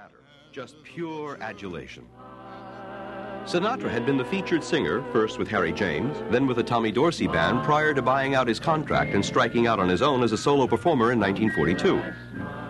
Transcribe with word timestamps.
matter, 0.00 0.22
just 0.50 0.82
pure 0.82 1.36
adulation. 1.42 2.06
Sinatra 3.44 3.90
had 3.90 4.06
been 4.06 4.16
the 4.16 4.24
featured 4.24 4.64
singer, 4.64 5.02
first 5.12 5.38
with 5.38 5.48
Harry 5.48 5.72
James, 5.72 6.16
then 6.30 6.46
with 6.46 6.56
the 6.56 6.62
Tommy 6.62 6.90
Dorsey 6.90 7.26
Band, 7.26 7.62
prior 7.64 7.92
to 7.92 8.00
buying 8.00 8.34
out 8.34 8.48
his 8.48 8.58
contract 8.58 9.12
and 9.12 9.22
striking 9.22 9.66
out 9.66 9.78
on 9.78 9.90
his 9.90 10.00
own 10.00 10.22
as 10.22 10.32
a 10.32 10.38
solo 10.38 10.66
performer 10.66 11.12
in 11.12 11.20
1942. 11.20 12.02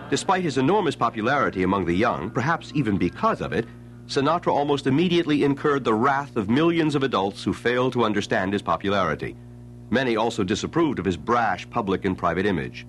Despite 0.09 0.43
his 0.43 0.57
enormous 0.57 0.95
popularity 0.95 1.63
among 1.63 1.85
the 1.85 1.93
young, 1.93 2.29
perhaps 2.29 2.73
even 2.75 2.97
because 2.97 3.39
of 3.39 3.53
it, 3.53 3.65
Sinatra 4.07 4.51
almost 4.51 4.87
immediately 4.87 5.45
incurred 5.45 5.85
the 5.85 5.93
wrath 5.93 6.35
of 6.35 6.49
millions 6.49 6.95
of 6.95 7.03
adults 7.03 7.45
who 7.45 7.53
failed 7.53 7.93
to 7.93 8.03
understand 8.03 8.51
his 8.51 8.61
popularity. 8.61 9.37
Many 9.89 10.17
also 10.17 10.43
disapproved 10.43 10.99
of 10.99 11.05
his 11.05 11.15
brash 11.15 11.69
public 11.69 12.03
and 12.03 12.17
private 12.17 12.45
image. 12.45 12.85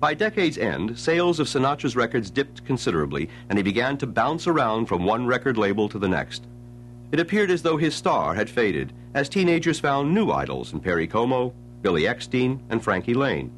By 0.00 0.14
decade's 0.14 0.58
end, 0.58 0.96
sales 0.96 1.40
of 1.40 1.48
Sinatra's 1.48 1.96
records 1.96 2.30
dipped 2.30 2.64
considerably, 2.64 3.28
and 3.48 3.58
he 3.58 3.64
began 3.64 3.98
to 3.98 4.06
bounce 4.06 4.46
around 4.46 4.86
from 4.86 5.04
one 5.04 5.26
record 5.26 5.56
label 5.56 5.88
to 5.88 5.98
the 5.98 6.08
next. 6.08 6.46
It 7.10 7.18
appeared 7.18 7.50
as 7.50 7.62
though 7.62 7.76
his 7.78 7.96
star 7.96 8.34
had 8.34 8.48
faded, 8.48 8.92
as 9.14 9.28
teenagers 9.28 9.80
found 9.80 10.14
new 10.14 10.30
idols 10.30 10.72
in 10.72 10.78
Perry 10.78 11.08
Como, 11.08 11.52
Billy 11.82 12.02
Eckstine, 12.02 12.60
and 12.70 12.82
Frankie 12.82 13.14
Laine. 13.14 13.50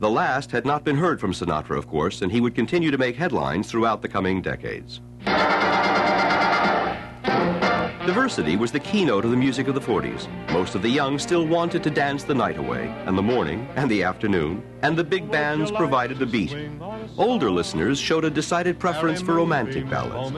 The 0.00 0.10
last 0.10 0.50
had 0.50 0.66
not 0.66 0.84
been 0.84 0.96
heard 0.96 1.20
from 1.20 1.32
Sinatra, 1.32 1.78
of 1.78 1.88
course, 1.88 2.20
and 2.20 2.30
he 2.30 2.42
would 2.42 2.54
continue 2.54 2.90
to 2.90 2.98
make 2.98 3.16
headlines 3.16 3.70
throughout 3.70 4.02
the 4.02 4.08
coming 4.08 4.42
decades. 4.42 5.00
Diversity 8.18 8.56
was 8.56 8.72
the 8.72 8.80
keynote 8.80 9.24
of 9.24 9.30
the 9.30 9.36
music 9.36 9.68
of 9.68 9.76
the 9.76 9.80
40s. 9.80 10.26
Most 10.50 10.74
of 10.74 10.82
the 10.82 10.88
young 10.88 11.20
still 11.20 11.46
wanted 11.46 11.84
to 11.84 11.90
dance 11.90 12.24
the 12.24 12.34
night 12.34 12.58
away, 12.58 12.92
and 13.06 13.16
the 13.16 13.22
morning, 13.22 13.68
and 13.76 13.88
the 13.88 14.02
afternoon, 14.02 14.60
and 14.82 14.96
the 14.96 15.04
big 15.04 15.30
bands 15.30 15.70
provided 15.70 16.18
the 16.18 16.26
beat. 16.26 16.52
Older 17.16 17.48
listeners 17.48 17.96
showed 17.96 18.24
a 18.24 18.30
decided 18.30 18.80
preference 18.80 19.22
for 19.22 19.34
romantic 19.34 19.88
ballads. 19.88 20.32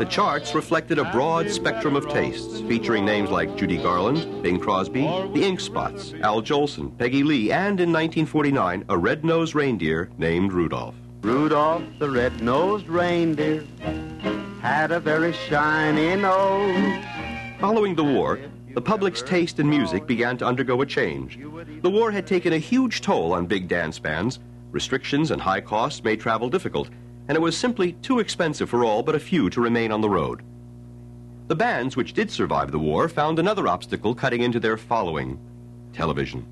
The 0.00 0.08
charts 0.10 0.52
reflected 0.52 0.98
a 0.98 1.12
broad 1.12 1.48
spectrum 1.48 1.94
of 1.94 2.08
tastes, 2.08 2.60
featuring 2.62 3.04
names 3.04 3.30
like 3.30 3.56
Judy 3.56 3.76
Garland, 3.76 4.42
Bing 4.42 4.58
Crosby, 4.58 5.02
the 5.32 5.44
Ink 5.44 5.60
Spots, 5.60 6.14
Al 6.22 6.42
Jolson, 6.42 6.98
Peggy 6.98 7.22
Lee, 7.22 7.52
and 7.52 7.78
in 7.78 7.92
1949, 7.92 8.84
a 8.88 8.98
red-nosed 8.98 9.54
reindeer 9.54 10.10
named 10.18 10.52
Rudolph. 10.52 10.96
Rudolph 11.20 11.84
the 12.00 12.10
red-nosed 12.10 12.88
reindeer 12.88 13.64
had 14.62 14.92
a 14.92 15.00
very 15.00 15.32
shiny 15.32 16.14
nose. 16.14 17.04
Following 17.58 17.96
the 17.96 18.04
war, 18.04 18.38
the 18.74 18.80
public's 18.80 19.20
taste 19.20 19.58
in 19.58 19.68
music 19.68 20.06
began 20.06 20.38
to 20.38 20.46
undergo 20.46 20.80
a 20.82 20.86
change. 20.86 21.36
The 21.82 21.90
war 21.90 22.12
had 22.12 22.28
taken 22.28 22.52
a 22.52 22.58
huge 22.58 23.00
toll 23.00 23.34
on 23.34 23.46
big 23.46 23.66
dance 23.66 23.98
bands. 23.98 24.38
Restrictions 24.70 25.32
and 25.32 25.42
high 25.42 25.60
costs 25.60 26.04
made 26.04 26.20
travel 26.20 26.48
difficult, 26.48 26.90
and 27.26 27.36
it 27.36 27.40
was 27.40 27.56
simply 27.56 27.94
too 27.94 28.20
expensive 28.20 28.70
for 28.70 28.84
all 28.84 29.02
but 29.02 29.16
a 29.16 29.20
few 29.20 29.50
to 29.50 29.60
remain 29.60 29.90
on 29.90 30.00
the 30.00 30.08
road. 30.08 30.42
The 31.48 31.56
bands 31.56 31.96
which 31.96 32.12
did 32.12 32.30
survive 32.30 32.70
the 32.70 32.78
war 32.78 33.08
found 33.08 33.40
another 33.40 33.66
obstacle 33.66 34.14
cutting 34.14 34.42
into 34.42 34.60
their 34.60 34.76
following 34.76 35.40
television. 35.92 36.46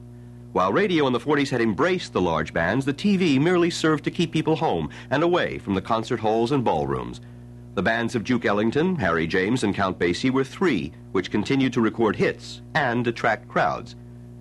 While 0.53 0.73
radio 0.73 1.07
in 1.07 1.13
the 1.13 1.21
40s 1.21 1.51
had 1.51 1.61
embraced 1.61 2.13
the 2.13 2.21
large 2.21 2.53
bands, 2.53 2.85
the 2.85 2.93
TV 2.93 3.41
merely 3.41 3.71
served 3.71 4.03
to 4.03 4.11
keep 4.11 4.33
people 4.33 4.57
home 4.57 4.91
and 5.11 5.23
away 5.23 5.59
from 5.59 5.75
the 5.75 5.81
concert 5.81 6.19
halls 6.19 6.51
and 6.51 6.65
ballrooms. 6.65 7.21
The 7.75 7.83
bands 7.83 8.17
of 8.17 8.25
Duke 8.25 8.45
Ellington, 8.45 8.97
Harry 8.97 9.29
James, 9.29 9.63
and 9.63 9.73
Count 9.73 9.97
Basie 9.97 10.31
were 10.31 10.43
three 10.43 10.93
which 11.13 11.31
continued 11.31 11.73
to 11.75 11.81
record 11.81 12.17
hits 12.17 12.63
and 12.75 13.07
attract 13.07 13.49
crowds. 13.49 13.95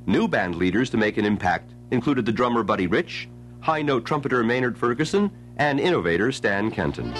New 0.08 0.27
band 0.27 0.55
leaders 0.55 0.89
to 0.89 0.97
make 0.97 1.17
an 1.17 1.25
impact 1.25 1.75
included 1.91 2.25
the 2.25 2.31
drummer 2.31 2.63
Buddy 2.63 2.88
Rich, 2.88 3.30
high 3.59 3.83
note 3.83 4.03
trumpeter 4.03 4.44
Maynard 4.44 4.77
Ferguson, 4.77 5.30
and 5.57 5.80
innovator 5.80 6.31
Stan 6.31 6.72
Kenton. 6.72 7.13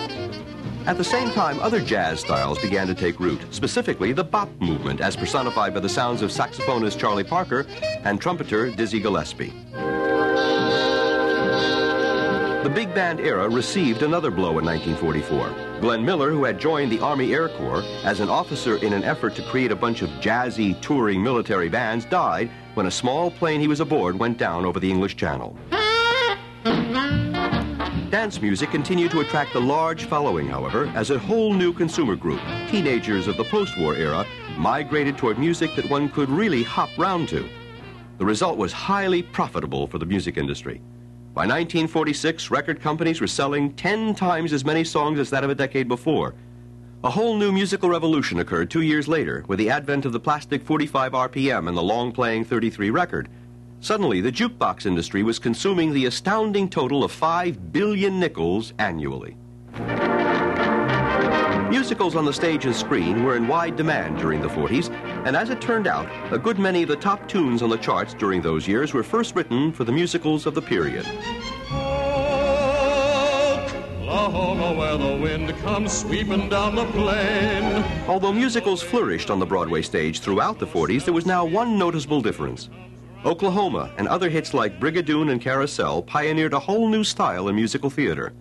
At 0.88 0.98
the 0.98 1.04
same 1.04 1.30
time, 1.32 1.60
other 1.60 1.80
jazz 1.80 2.22
styles 2.22 2.58
began 2.60 2.88
to 2.88 2.96
take 2.96 3.20
root, 3.20 3.42
specifically 3.54 4.12
the 4.12 4.24
bop 4.24 4.50
movement, 4.60 5.02
as 5.02 5.16
personified 5.16 5.76
by 5.76 5.80
the 5.80 5.90
sounds 5.90 6.24
of 6.24 6.32
saxophonist 6.32 6.98
Charlie 6.98 7.24
Parker 7.24 7.68
and 8.04 8.20
trumpeter 8.20 8.72
Dizzy 8.72 9.00
Gillespie. 9.00 9.54
The 12.64 12.72
big 12.74 12.96
band 12.96 13.20
era 13.20 13.48
received 13.48 14.02
another 14.02 14.32
blow 14.32 14.58
in 14.58 14.66
1944. 14.66 15.69
Glenn 15.80 16.04
Miller, 16.04 16.30
who 16.30 16.44
had 16.44 16.60
joined 16.60 16.92
the 16.92 17.00
Army 17.00 17.34
Air 17.34 17.48
Corps 17.50 17.84
as 18.04 18.20
an 18.20 18.30
officer 18.30 18.76
in 18.78 18.92
an 18.92 19.04
effort 19.04 19.34
to 19.36 19.42
create 19.44 19.72
a 19.72 19.76
bunch 19.76 20.02
of 20.02 20.10
jazzy, 20.22 20.80
touring 20.82 21.24
military 21.24 21.70
bands, 21.70 22.06
died 22.06 22.52
when 22.74 22.86
a 22.86 22.92
small 22.92 23.32
plane 23.32 23.62
he 23.62 23.68
was 23.68 23.80
aboard 23.80 24.20
went 24.20 24.38
down 24.38 24.66
over 24.66 24.80
the 24.80 24.90
English 24.90 25.16
Channel. 25.16 25.58
Dance 28.10 28.42
music 28.42 28.72
continued 28.72 29.12
to 29.12 29.22
attract 29.22 29.56
a 29.56 29.60
large 29.60 30.06
following, 30.06 30.48
however, 30.48 30.92
as 30.96 31.12
a 31.12 31.20
whole 31.20 31.54
new 31.54 31.72
consumer 31.72 32.16
group, 32.16 32.42
teenagers 32.70 33.28
of 33.28 33.38
the 33.38 33.44
post-war 33.46 33.96
era, 33.96 34.26
migrated 34.58 35.18
toward 35.18 35.40
music 35.40 35.76
that 35.76 35.90
one 35.90 36.10
could 36.10 36.30
really 36.30 36.64
hop 36.64 36.90
round 36.98 37.30
to. 37.30 37.48
The 38.18 38.26
result 38.26 38.58
was 38.58 38.74
highly 38.74 39.24
profitable 39.24 39.88
for 39.88 39.98
the 39.98 40.06
music 40.06 40.38
industry. 40.38 40.82
By 41.34 41.42
1946, 41.42 42.50
record 42.50 42.82
companies 42.82 43.22
were 43.22 43.28
selling 43.28 43.74
10 43.74 44.16
times 44.16 44.52
as 44.52 44.66
many 44.66 44.84
songs 44.84 45.20
as 45.20 45.30
that 45.30 45.44
of 45.44 45.52
a 45.52 45.56
decade 45.56 45.88
before. 45.88 46.34
A 47.04 47.10
whole 47.10 47.38
new 47.38 47.52
musical 47.52 47.88
revolution 47.88 48.40
occurred 48.40 48.72
two 48.72 48.82
years 48.82 49.08
later 49.08 49.46
with 49.48 49.60
the 49.60 49.70
advent 49.70 50.06
of 50.06 50.12
the 50.12 50.20
plastic 50.20 50.64
45 50.66 51.12
RPM 51.12 51.68
and 51.68 51.78
the 51.78 51.84
long 51.84 52.12
playing 52.12 52.46
33 52.46 52.90
record. 52.90 53.30
Suddenly, 53.80 54.22
the 54.22 54.32
jukebox 54.32 54.88
industry 54.88 55.22
was 55.22 55.38
consuming 55.38 55.94
the 55.94 56.08
astounding 56.08 56.68
total 56.68 57.04
of 57.04 57.12
5 57.12 57.72
billion 57.72 58.20
nickels 58.20 58.74
annually. 58.80 59.38
Musicals 61.70 62.16
on 62.16 62.26
the 62.26 62.34
stage 62.34 62.66
and 62.66 62.76
screen 62.76 63.24
were 63.24 63.38
in 63.38 63.48
wide 63.48 63.76
demand 63.76 64.18
during 64.18 64.42
the 64.42 64.50
40s, 64.50 64.90
and 65.26 65.36
as 65.36 65.50
it 65.50 65.62
turned 65.62 65.88
out, 65.88 66.08
a 66.34 66.38
good 66.38 66.60
many 66.60 66.84
of 66.84 66.90
the 66.90 66.96
top 66.96 67.28
tunes 67.28 67.62
on 67.62 67.70
the 67.70 67.78
charts 67.78 68.14
during 68.14 68.42
those 68.42 68.68
years 68.68 68.94
were 68.94 69.04
first 69.04 69.36
written 69.36 69.72
for 69.72 69.84
the 69.84 69.92
musicals 69.92 70.46
of 70.46 70.56
the 70.56 70.62
period. 70.62 71.06
Oklahoma, 74.30 74.74
where 74.74 74.98
the 74.98 75.22
wind 75.22 75.50
comes 75.60 75.92
sweeping 75.92 76.50
down 76.50 76.76
the 76.76 76.86
plain. 76.86 77.84
Although 78.08 78.34
musicals 78.34 78.82
flourished 78.82 79.30
on 79.30 79.40
the 79.40 79.46
Broadway 79.46 79.82
stage 79.82 80.20
throughout 80.20 80.60
the 80.60 80.68
40s, 80.68 81.06
there 81.06 81.14
was 81.14 81.26
now 81.26 81.46
one 81.46 81.78
noticeable 81.78 82.22
difference. 82.22 82.70
Oklahoma 83.26 83.92
and 83.98 84.08
other 84.08 84.30
hits 84.30 84.54
like 84.54 84.80
Brigadoon 84.80 85.32
and 85.32 85.42
Carousel 85.42 86.04
pioneered 86.04 86.54
a 86.54 86.60
whole 86.60 86.88
new 86.88 87.04
style 87.04 87.50
in 87.50 87.56
musical 87.56 87.90
theater. 87.90 88.34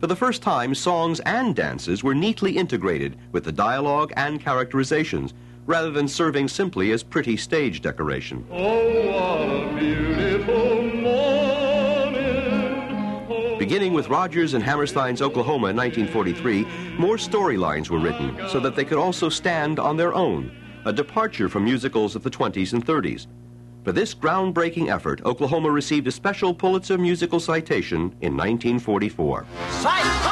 For 0.00 0.06
the 0.06 0.16
first 0.16 0.42
time, 0.42 0.74
songs 0.74 1.20
and 1.20 1.56
dances 1.56 2.02
were 2.02 2.14
neatly 2.14 2.56
integrated 2.56 3.16
with 3.32 3.44
the 3.44 3.52
dialogue 3.52 4.12
and 4.16 4.40
characterizations, 4.40 5.34
rather 5.66 5.90
than 5.90 6.08
serving 6.08 6.48
simply 6.48 6.92
as 6.92 7.02
pretty 7.02 7.36
stage 7.36 7.80
decoration. 7.80 8.44
Oh, 8.50 9.68
Beginning 13.58 13.92
with 13.92 14.08
Rodgers 14.08 14.54
and 14.54 14.62
Hammerstein's 14.62 15.22
Oklahoma 15.22 15.68
in 15.68 15.76
1943, 15.76 16.66
more 16.98 17.16
storylines 17.16 17.90
were 17.90 18.00
written 18.00 18.36
so 18.48 18.58
that 18.58 18.74
they 18.74 18.84
could 18.84 18.98
also 18.98 19.28
stand 19.28 19.78
on 19.78 19.96
their 19.96 20.12
own, 20.12 20.50
a 20.84 20.92
departure 20.92 21.48
from 21.48 21.64
musicals 21.64 22.16
of 22.16 22.24
the 22.24 22.30
20s 22.30 22.72
and 22.72 22.84
30s. 22.84 23.28
For 23.84 23.92
this 23.92 24.14
groundbreaking 24.14 24.92
effort, 24.92 25.24
Oklahoma 25.24 25.70
received 25.70 26.06
a 26.08 26.12
special 26.12 26.52
Pulitzer 26.52 26.98
Musical 26.98 27.40
Citation 27.40 28.14
in 28.20 28.36
1944. 28.36 29.46
Sight, 29.70 30.02
sight, 30.22 30.31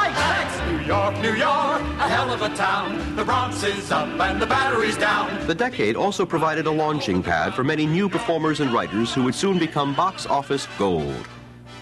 York, 0.91 1.17
New 1.21 1.35
York, 1.35 1.81
a 2.01 2.09
hell 2.09 2.33
of 2.33 2.41
a 2.41 2.53
town. 2.53 3.15
The 3.15 3.23
Bronx 3.23 3.63
is 3.63 3.93
up 3.93 4.09
and 4.19 4.41
the 4.41 4.45
battery's 4.45 4.97
down. 4.97 5.47
The 5.47 5.55
decade 5.55 5.95
also 5.95 6.25
provided 6.25 6.67
a 6.67 6.71
launching 6.71 7.23
pad 7.23 7.53
for 7.53 7.63
many 7.63 7.85
new 7.85 8.09
performers 8.09 8.59
and 8.59 8.73
writers 8.73 9.13
who 9.13 9.23
would 9.23 9.33
soon 9.33 9.57
become 9.57 9.95
box 9.95 10.25
office 10.25 10.67
gold. 10.77 11.25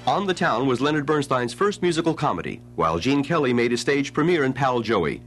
On 0.06 0.28
the 0.28 0.34
Town 0.36 0.68
was 0.68 0.80
Leonard 0.80 1.08
Bernstein's 1.08 1.56
first 1.56 1.82
musical 1.82 2.14
comedy, 2.14 2.62
while 2.76 3.00
Gene 3.00 3.24
Kelly 3.24 3.52
made 3.52 3.72
his 3.72 3.82
stage 3.82 4.14
premiere 4.14 4.44
in 4.44 4.54
Pal 4.54 4.80
Joey. 4.80 5.24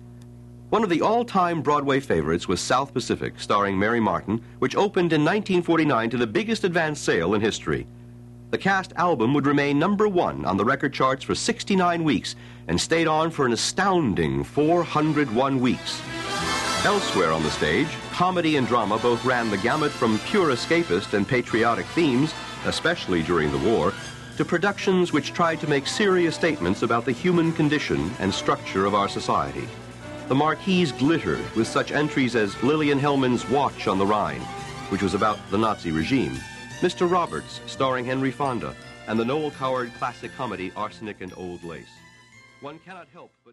One 0.71 0.85
of 0.85 0.89
the 0.89 1.03
all-time 1.03 1.61
Broadway 1.61 1.99
favorites 1.99 2.47
was 2.47 2.61
South 2.61 2.95
Pacific, 2.95 3.35
starring 3.41 3.77
Mary 3.77 3.99
Martin, 3.99 4.41
which 4.61 4.77
opened 4.77 5.13
in 5.13 5.25
1949 5.25 6.09
to 6.11 6.17
the 6.19 6.27
biggest 6.29 6.63
advance 6.63 7.01
sale 7.01 7.35
in 7.35 7.41
history. 7.41 7.89
The 8.53 8.59
cast 8.59 8.93
album 8.97 9.33
would 9.33 9.47
remain 9.47 9.79
number 9.79 10.07
one 10.07 10.45
on 10.45 10.59
the 10.59 10.65
record 10.67 10.93
charts 10.93 11.25
for 11.25 11.35
69 11.35 12.05
weeks 12.05 12.37
and 12.69 12.79
stayed 12.79 13.09
on 13.09 13.31
for 13.31 13.47
an 13.47 13.55
astounding 13.55 14.45
401 14.45 15.59
weeks. 15.59 16.03
Elsewhere 16.85 17.33
on 17.33 17.43
the 17.45 17.51
stage, 17.51 17.89
comedy 18.11 18.59
and 18.59 18.67
drama 18.67 18.99
both 18.99 19.25
ran 19.25 19.51
the 19.51 19.57
gamut 19.57 19.91
from 19.91 20.19
pure 20.27 20.51
escapist 20.51 21.15
and 21.15 21.27
patriotic 21.27 21.87
themes, 21.87 22.35
especially 22.67 23.23
during 23.23 23.51
the 23.51 23.71
war, 23.71 23.95
to 24.37 24.45
productions 24.45 25.15
which 25.15 25.33
tried 25.33 25.59
to 25.61 25.67
make 25.67 25.87
serious 25.87 26.35
statements 26.35 26.83
about 26.83 27.07
the 27.07 27.13
human 27.13 27.53
condition 27.53 28.11
and 28.19 28.35
structure 28.35 28.85
of 28.85 28.95
our 28.95 29.09
society. 29.09 29.67
The 30.29 30.35
marquees 30.35 30.93
glittered 30.93 31.41
with 31.57 31.69
such 31.69 31.91
entries 31.91 32.37
as 32.37 32.63
Lillian 32.63 33.01
Hellman's 33.01 33.49
Watch 33.49 33.87
on 33.89 33.97
the 33.97 34.05
Rhine, 34.05 34.43
which 34.91 35.01
was 35.01 35.15
about 35.15 35.39
the 35.51 35.57
Nazi 35.57 35.91
regime, 35.91 36.39
Mr. 36.83 37.09
Roberts, 37.09 37.61
starring 37.67 38.05
Henry 38.05 38.33
Fonda, 38.33 38.75
and 39.07 39.17
the 39.17 39.25
Noel 39.25 39.53
Coward 39.53 39.93
classic 39.99 40.33
comedy 40.37 40.73
Arsenic 40.75 41.21
and 41.21 41.33
Old 41.37 41.63
Lace. 41.63 41.87
One 42.61 42.81
cannot 42.81 43.07
help 43.13 43.31
but 43.45 43.51